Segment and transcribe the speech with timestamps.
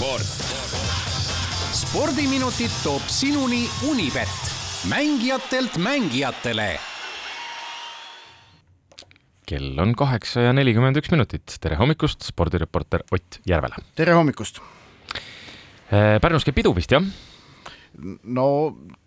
[0.00, 0.24] sport.
[1.76, 4.32] spordiminutid toob sinuni Unibet,
[4.88, 6.78] mängijatelt mängijatele
[9.50, 11.56] kell on kaheksa ja nelikümmend üks minutit.
[11.60, 13.76] tere hommikust, spordireporter Ott Järvela.
[13.98, 14.62] tere hommikust.
[15.90, 17.04] Pärnus käib pidu vist, jah?
[17.98, 18.46] No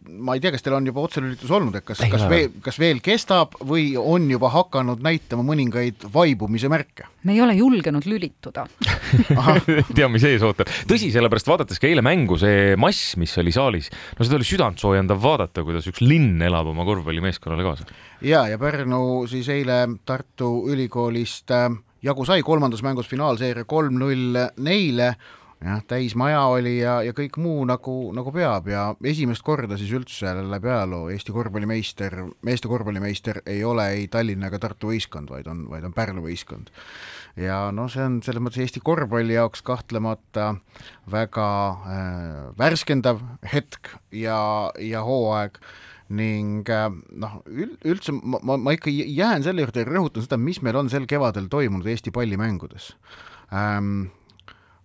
[0.03, 2.99] ma ei tea, kas teil on juba otselülitus olnud, et kas, kas veel, kas veel
[3.03, 7.07] kestab või on juba hakanud näitama mõningaid vaibumise märke?
[7.23, 8.65] me ei ole julgenud lülituda
[9.97, 10.71] tea, mis ees ootab.
[10.89, 15.21] tõsi, sellepärast vaadates ka eile mängu, see mass, mis oli saalis, no seda oli südantsoojendav
[15.23, 17.87] vaadata, kuidas üks linn elab oma korvpallimeeskonnale kaasa.
[18.21, 21.69] ja, ja Pärnu siis eile Tartu Ülikoolist äh,
[22.03, 25.13] jagu sai kolmandas mängus finaalseeria kolm-null neile
[25.63, 30.33] jah, täismaja oli ja, ja kõik muu nagu, nagu peab ja esimest korda siis üldse
[30.43, 35.65] läbi ajaloo Eesti korvpallimeister, meeste korvpallimeister ei ole ei Tallinna ega Tartu võistkond, vaid on,
[35.71, 36.71] vaid on Pärnu võistkond.
[37.39, 40.53] ja noh, see on selles mõttes Eesti korvpalli jaoks kahtlemata
[41.11, 45.61] väga äh, värskendav hetk ja, ja hooaeg
[46.13, 47.39] ning äh, noh,
[47.87, 51.07] üldse ma, ma, ma ikka jään selle juurde ja rõhutan seda, mis meil on sel
[51.09, 52.91] kevadel toimunud Eesti pallimängudes
[53.53, 54.11] ähm,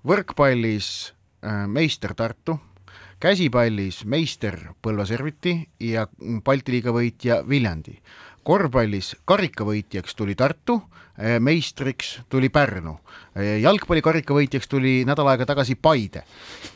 [0.07, 0.89] võrkpallis
[1.43, 2.59] äh, meister Tartu,
[3.21, 6.07] käsipallis meister Põlva Serviti ja
[6.45, 7.99] Balti liiga võitja Viljandi.
[8.49, 10.79] korvpallis karikavõitjaks tuli Tartu,
[11.19, 12.99] äh, meistriks tuli Pärnu,
[13.37, 16.23] äh, jalgpalli karikavõitjaks tuli nädal aega tagasi Paide.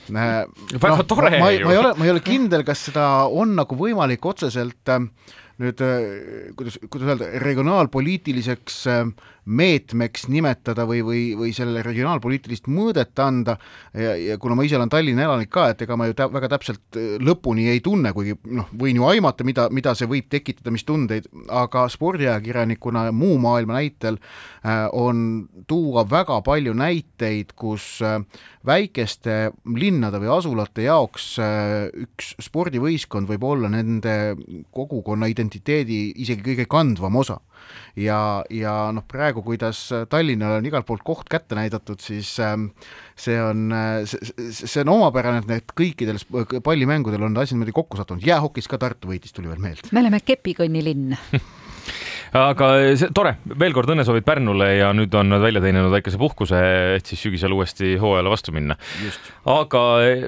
[0.08, 1.64] väga no, tore ma, ju.
[1.66, 5.06] ma ei ole, ma ei ole kindel, kas seda on nagu võimalik otseselt äh,
[5.60, 5.82] nüüd
[6.56, 8.84] kuidas, kuidas öelda, regionaalpoliitiliseks
[9.44, 13.56] meetmeks nimetada või, või, või sellele regionaalpoliitilist mõõdet anda.
[13.94, 16.50] Ja, ja kuna ma ise olen Tallinna elanik ka, et ega ma ju tä väga
[16.52, 20.70] täpselt äh, lõpuni ei tunne, kuigi noh, võin ju aimata, mida, mida see võib tekitada,
[20.74, 28.20] mis tundeid, aga spordiajakirjanikuna muu maailma näitel äh, on tuua väga palju näiteid, kus äh,
[28.66, 29.36] väikeste
[29.74, 34.34] linnade või asulate jaoks äh, üks spordivõistkond võib olla nende
[34.74, 37.38] kogukonna identiteedi isegi kõige kandvam osa.
[37.96, 42.70] Ja, ja noh, praegu, kuidas Tallinnale on igalt poolt koht kätte näidatud, siis ähm,
[43.14, 46.18] see on, äh, see on omapärane, et need kõikidel
[46.64, 49.92] pallimängudel on asjad niimoodi kokku sattunud, jäähokis ka Tartu võitis, tuli veel meelde.
[49.94, 51.14] me oleme kepikõnnilinn
[52.32, 56.58] aga see tore, veel kord õnnesoovid Pärnule ja nüüd on nad välja teeninud väikese puhkuse,
[56.96, 58.76] et siis sügisel uuesti hooajale vastu minna.
[59.52, 59.82] aga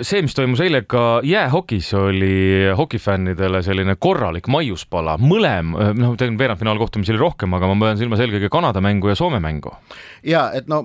[0.04, 7.14] see, mis toimus eile ka jäähokis, oli hokifännidele selline korralik maiuspala, mõlem, noh, tegelikult veerandfinaalkohtumisi
[7.14, 9.72] oli rohkem, aga ma pean silmas eelkõige Kanada mängu ja Soome mängu.
[10.24, 10.82] ja et no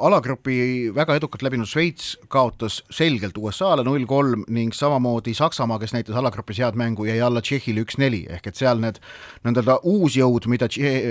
[0.00, 6.16] alagrupi väga edukalt läbinud Šveits kaotas selgelt USA-le null kolm ning samamoodi Saksamaa, kes näitas
[6.16, 9.00] alagrupis head mängu, jäi alla Tšehhile üks-neli ehk et seal need
[9.44, 10.68] nii-öelda uusjõud jõud, mida,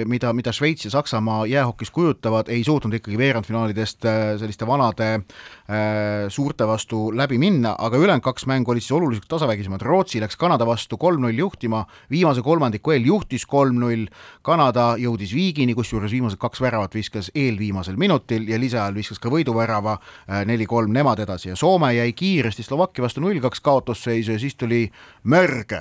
[0.08, 6.28] mida, mida Šveits ja Saksamaa jäähokis kujutavad, ei suutnud ikkagi veerandfinaalidest äh, selliste vanade äh,
[6.30, 10.66] suurte vastu läbi minna, aga ülejäänud kaks mängu olid siis oluliselt tasavägisemad, Rootsi läks Kanada
[10.66, 14.08] vastu kolm-null juhtima, viimase kolmandiku eel juhtis kolm-null,
[14.42, 19.98] Kanada jõudis viigini, kusjuures viimased kaks väravat viskas eelviimasel minutil ja lisaajal viskas ka võiduvärava
[19.98, 21.52] äh, neli-kolm nemad edasi.
[21.52, 24.88] Ja Soome jäi kiiresti Slovakkia vastu null-kaks kaotusseisu ja siis tuli
[25.24, 25.76] mörg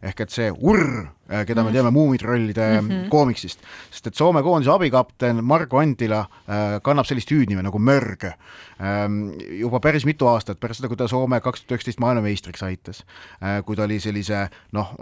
[0.00, 1.10] ehk et see urr
[1.46, 3.08] keda me teame Muumitrollide mm -hmm.
[3.08, 3.60] koomiksist,
[3.90, 8.24] sest et Soome koondise abikapten Margo Antila äh, kannab sellist hüüdnime nagu Mörg.
[8.24, 9.30] Ähm,
[9.60, 13.04] juba päris mitu aastat pärast seda, kui ta Soome kaks tuhat üheksateist maailmameistriks aitas,
[13.42, 14.94] äh, kui ta oli sellise noh,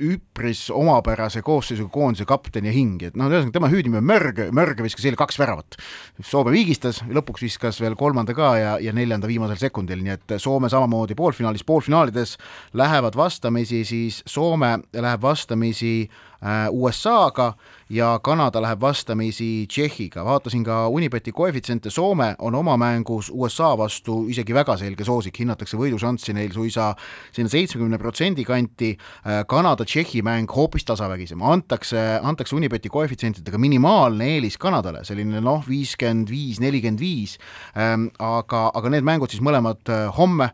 [0.00, 4.82] üpris omapärase koosseisuga koondise kapten ja hing, et noh, ühesõnaga tema hüüdnimi on Mörg, Mörg
[4.82, 5.76] viskas eile kaks väravat.
[6.22, 10.68] Soome viigistas, lõpuks viskas veel kolmanda ka ja, ja neljanda viimasel sekundil, nii et Soome
[10.68, 12.38] samamoodi poolfinaalis, poolfinaalides
[12.72, 17.52] lähevad vastamisi siis Soome läheb vastamisi vastamisi äh, USA-ga
[17.90, 20.24] ja Kanada läheb vastamisi Tšehhiga.
[20.24, 25.78] vaatasin ka Unibeti koefitsiente, Soome on oma mängus USA vastu isegi väga selge soosik, hinnatakse
[25.80, 26.92] võidušanssi neil suisa
[27.34, 34.58] sinna seitsmekümne protsendi kanti, äh, Kanada-Tšehhi mäng hoopis tasavägisem, antakse, antakse Unibeti koefitsientidega minimaalne eelis
[34.58, 37.38] Kanadale, selline noh, viiskümmend viis, nelikümmend viis,
[37.76, 40.52] ähm, aga, aga need mängud siis mõlemad äh, homme,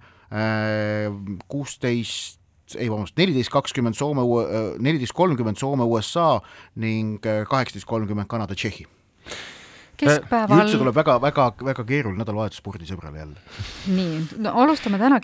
[1.50, 2.39] kuusteist
[2.78, 4.25] ei vabandust, neliteist kakskümmend Soome,
[4.78, 6.40] neliteist kolmkümmend Soome, USA
[6.76, 9.00] ning äh, kaheksateist kolmkümmend Kanada, Tšehhi
[10.00, 10.64] keskpäeval.
[10.64, 13.41] üldse tuleb väga, väga, väga keeruline nädalavahetus spordisõbrale jälle.
[13.87, 15.20] nii, no alustame täna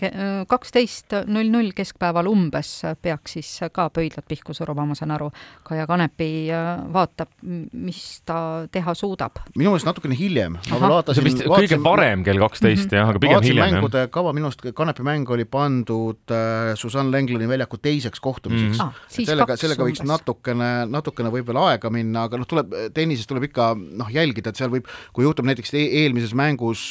[0.47, 2.71] kaksteist null null keskpäeval umbes
[3.01, 5.29] peaks siis ka pöidlad pihku suruma, ma saan aru.
[5.67, 9.41] Kaia Kanepi äh, vaatab, mis ta teha suudab.
[9.55, 10.57] minu meelest natukene hiljem.
[10.67, 13.77] see vist kõige varem kell kaksteist jah, aga pigem hiljem.
[13.77, 18.83] mängude kava, minu arust Kanepi mäng oli pandud äh, Susanne Lenglani väljaku teiseks kohtumiseks mm.
[18.83, 18.85] -hmm.
[18.87, 20.13] Ah, sellega, sellega võiks umbes.
[20.13, 24.59] natukene, natukene võib veel aega minna, aga noh, tuleb, tennises tuleb ikka noh, jälgida, et
[24.59, 26.89] seal seal võib, kui juhtub näiteks e eelmises mängus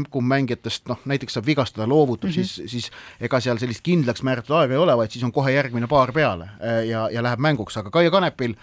[0.00, 2.48] M-kumb mängijatest noh, näiteks saab vigastada, loovutab mm, -hmm.
[2.48, 2.90] siis, siis
[3.20, 6.48] ega seal sellist kindlaks määratud aega ei ole, vaid siis on kohe järgmine paar peale
[6.88, 8.54] ja, ja läheb mänguks, aga Kaia Kanepil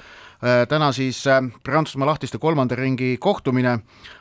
[0.70, 1.24] täna siis
[1.64, 3.80] Prantsusmaa lahtiste kolmanda ringi kohtumine,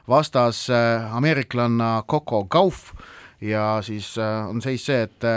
[0.08, 0.66] vastas
[1.12, 2.92] ameeriklanna Coco Gauff
[3.40, 5.28] ja siis on seis see, et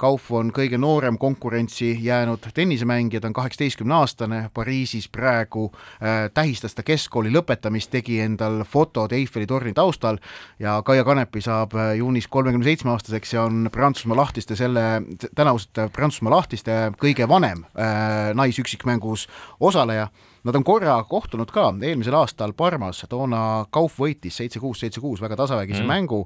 [0.00, 6.74] Kauf on kõige noorem konkurentsi jäänud tennisemängija, ta on kaheksateistkümne aastane, Pariisis praegu äh, tähistas
[6.74, 10.16] ta keskkooli lõpetamist, tegi endal fotod Eiffeli torni taustal
[10.58, 14.86] ja Kaia Kanepi saab äh, juunis kolmekümne seitsme aastaseks ja on Prantsusmaa lahtiste selle,
[15.34, 19.28] tänavusete Prantsusmaa lahtiste kõige vanem äh, naisüksikmängus
[19.60, 20.08] osaleja
[20.44, 25.82] Nad on korra kohtunud ka eelmisel aastal Parmas, toona Kauf võitis seitse-kuus, seitse-kuus, väga tasavägise
[25.82, 25.90] mm.
[25.90, 26.20] mängu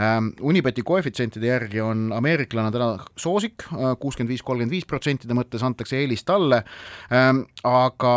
[0.00, 0.30] ähm,.
[0.40, 5.98] Unibeti koefitsientide järgi on ameeriklane täna soosik, äh, kuuskümmend viis, kolmkümmend viis protsentide mõttes antakse
[6.00, 6.62] eelis talle
[7.12, 8.14] ähm,, aga,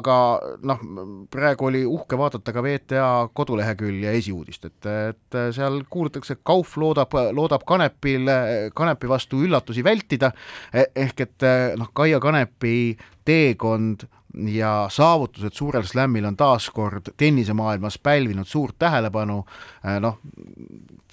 [0.00, 0.18] aga
[0.66, 0.82] noh,
[1.30, 7.62] praegu oli uhke vaadata ka VTA kodulehekülje esiuudist, et, et seal kuulutatakse, Kauf loodab, loodab
[7.68, 8.26] Kanepil,
[8.74, 10.32] Kanepi vastu üllatusi vältida,
[10.74, 12.96] e-, ehk et noh, Kaia Kanepi
[13.28, 19.44] teekond ja saavutused suurel slämmil on taas kord tennisemaailmas pälvinud suurt tähelepanu,
[19.86, 20.18] äh, noh,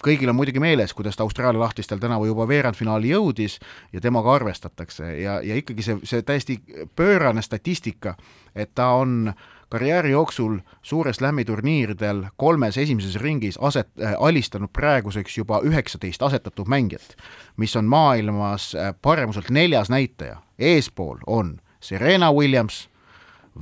[0.04, 3.58] kõigil on muidugi meeles, kuidas ta Austraalia lahtistel tänavu juba veerandfinaali jõudis
[3.92, 5.12] ja temaga arvestatakse.
[5.22, 6.60] Ja, ja ikkagi see, see täiesti
[6.96, 8.14] pöörane statistika,
[8.54, 9.32] et ta on
[9.68, 16.68] karjääri jooksul suure slam'i turniiridel kolmes esimeses ringis aset äh,, alistanud praeguseks juba üheksateist asetatud
[16.68, 17.16] mängijat,
[17.56, 22.88] mis on maailmas äh, paremuselt neljas näitaja, eespool on Serena Williams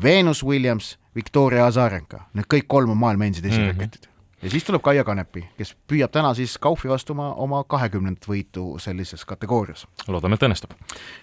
[0.03, 4.13] Venus Williams, Victoria Azarenka, need kõik kolm on maailma endised esiraketid mm.
[4.13, 4.43] -hmm.
[4.43, 8.79] ja siis tuleb Kaia Kanepi, kes püüab täna siis Kaufi vastu oma, oma kahekümnendat võitu
[8.79, 9.87] sellises kategoorias.
[10.09, 10.75] loodame, et õnnestub.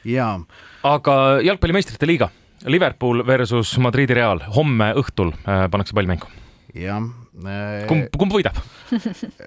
[0.05, 0.39] jaa.
[0.83, 2.29] aga jalgpalli meistrite liiga,
[2.65, 6.27] Liverpool versus Madridi Real, homme õhtul äh, pannakse pall mängu.
[6.73, 7.03] jah
[7.45, 7.87] äh,.
[7.87, 8.57] kumb, kumb võidab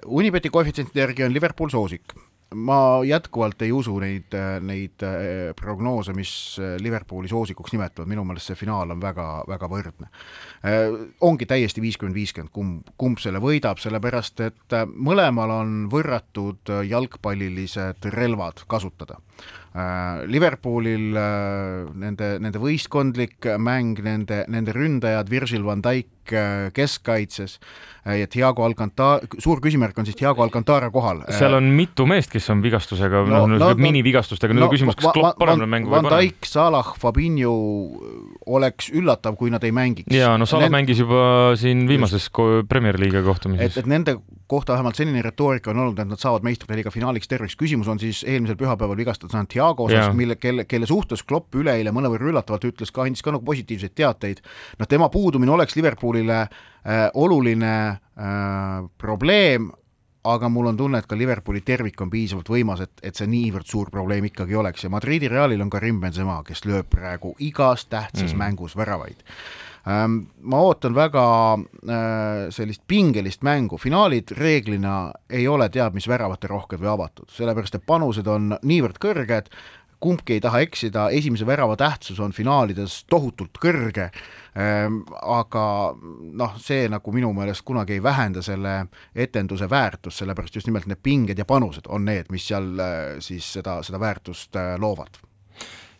[0.05, 2.15] Unibeti koefitsientide järgi on Liverpool soosik
[2.55, 8.51] ma jätkuvalt ei usu neid, neid äh, prognoose, mis äh, Liverpooli soosikuks nimetavad, minu meelest
[8.51, 10.07] see finaal on väga, väga võrdne.
[10.63, 10.95] Äh,
[11.27, 18.63] ongi täiesti viiskümmend, viiskümmend, kumb, kumb selle võidab, sellepärast et mõlemal on võrratud jalgpallilised relvad
[18.67, 19.19] kasutada.
[20.27, 26.13] Liverpoolil nende, nende võistkondlik mäng, nende, nende ründajad, Virgil van Dijk
[26.75, 27.57] keskkaitses
[28.17, 31.21] ja Thiago Alcantara, suur küsimärk on siis Thiago Alcantara kohal.
[31.35, 34.97] seal on mitu meest, kes on vigastusega no,, noh, no, minivigastustega, nüüd no, on küsimus,
[34.99, 36.15] kas Klopp parandab mängu või ei paranda.
[36.17, 37.53] Van Dijk, Salah, Fabinho
[38.57, 40.11] oleks üllatav, kui nad ei mängiks.
[40.15, 40.77] jaa, no Salah Nend...
[40.79, 41.21] mängis juba
[41.59, 42.29] siin viimases
[42.69, 43.75] Premier League'i kohtumises.
[43.75, 44.17] et, et nende
[44.47, 47.99] kohta vähemalt senine retoorika on olnud, et nad saavad meistrite liiga finaaliks terveks, küsimus on
[47.99, 52.93] siis eelmisel pühapäeval vigastatud Santiago osas, mille, kelle, kelle suhtes Klopp üleeile mõnevõrra üllatavalt ütles
[52.93, 54.39] ka, andis ka nagu positiivseid teateid,
[54.79, 59.69] noh tema puudumine oleks Liverpoolile äh, oluline äh, probleem,
[60.27, 63.67] aga mul on tunne, et ka Liverpooli tervik on piisavalt võimas, et, et see niivõrd
[63.67, 64.83] suur probleem ikkagi oleks.
[64.83, 68.43] Ja Madridi Realil on Karim Benzema, kes lööb praegu igas tähtsas mm.
[68.43, 69.23] mängus väravaid
[69.87, 71.23] ma ootan väga
[71.55, 77.79] äh, sellist pingelist mängu, finaalid reeglina ei ole teab mis väravate rohked või avatud, sellepärast
[77.79, 79.47] et panused on niivõrd kõrged,
[80.03, 84.09] kumbki ei taha eksida, esimese värava tähtsus on finaalides tohutult kõrge,
[84.59, 85.63] ehm, aga
[85.97, 88.75] noh, see nagu minu meelest kunagi ei vähenda selle
[89.15, 93.47] etenduse väärtust, sellepärast just nimelt need pinged ja panused on need, mis seal eh, siis
[93.57, 95.17] seda, seda väärtust eh, loovad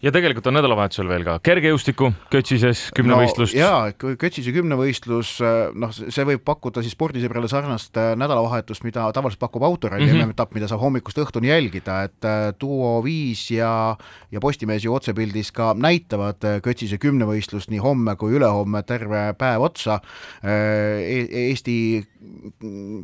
[0.02, 3.62] ja tegelikult on nädalavahetusel veel ka kergejõustiku Kötsises kümnevõistlust no,.
[3.62, 9.42] jaa, Kötsise kümnevõistlus, äh, noh, see võib pakkuda siis spordisõbrale sarnast äh, nädalavahetust, mida tavaliselt
[9.42, 10.30] pakub autoralli mm -hmm.
[10.30, 13.98] MM-etapp, mida saab hommikust õhtuni jälgida, et äh, Duo viis ja,
[14.32, 20.00] ja Postimees ju otsepildis ka näitavad Kötsise kümnevõistlust nii homme kui ülehomme terve päev otsa
[20.44, 21.48] e.
[21.48, 22.06] Eesti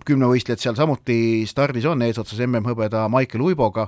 [0.05, 3.87] kümnevõistlejad seal samuti stardis on, eesotsas MM-hõbeda Maicel Uiboga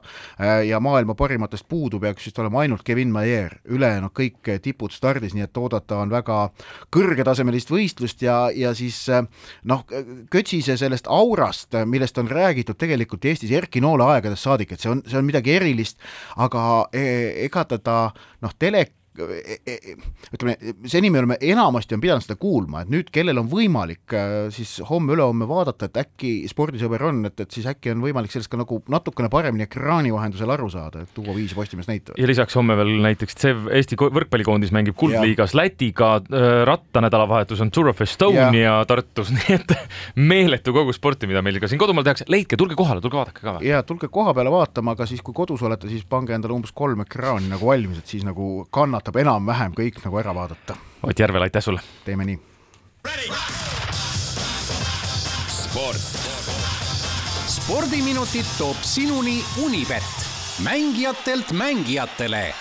[0.66, 5.44] ja maailma parimatest puudu peaks vist olema ainult Kevin Maier, ülejäänud kõik tipud stardis, nii
[5.44, 6.38] et oodata on väga
[6.96, 9.02] kõrgetasemelist võistlust ja, ja siis
[9.68, 9.84] noh,
[10.32, 15.04] Kötsise sellest aurast, millest on räägitud tegelikult Eestis Erki Noole aegadest saadik, et see on,
[15.04, 16.00] see on midagi erilist,
[16.40, 17.04] aga e,
[17.50, 20.56] ega teda noh, tele E, e, e, ütleme,
[20.90, 24.78] seni me oleme enamasti on pidanud seda kuulma, et nüüd, kellel on võimalik äh, siis
[24.90, 28.82] homme-ülehomme vaadata, et äkki spordisõber on, et, et siis äkki on võimalik sellest ka nagu
[28.92, 32.20] natukene paremini ekraani vahendusel aru saada, et tuua viis Postimees näitavad.
[32.20, 37.92] ja lisaks homme veel näiteks CEV Eesti võrkpallikoondis mängib kuldliigas Lätiga, äh, rattanädalavahetus on Tour
[37.94, 38.76] of Estonia ja.
[38.88, 39.76] Tartus, nii et
[40.16, 43.58] meeletu kogu sporti, mida meil ka siin kodumaal tehakse, leidke, tulge kohale, tulge vaadake ka.
[43.66, 47.06] ja tulge koha peale vaatama, aga siis, kui kodus olete, siis pange endale umbes kolm
[47.06, 50.76] ekraani nagu valmis, et siis nagu kannate mahtab enam-vähem kõik nagu ära vaadata.
[51.06, 51.82] Ott Järvel, aitäh sulle!
[52.06, 52.40] teeme nii!
[55.46, 56.02] sport.
[57.48, 60.26] spordiminutid toob sinuni Unibet,
[60.64, 62.54] mängijatelt mängijatele